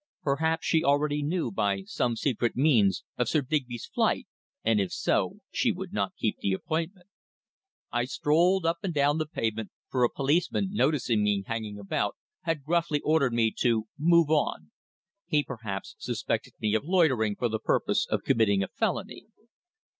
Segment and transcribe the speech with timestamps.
[0.23, 4.25] Perhaps she already knew, by some secret means, of Sir Digby's flight,
[4.63, 7.05] and if so, she would not keep the appointment.
[7.91, 12.63] I strolled up and down the pavement, for a policeman, noticing me hanging about, had
[12.63, 14.71] gruffly ordered me to "Move on!"
[15.27, 19.27] He, perhaps, suspected me of "loitering for the purpose of committing a felony."